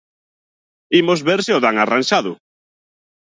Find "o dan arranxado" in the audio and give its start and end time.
1.57-2.31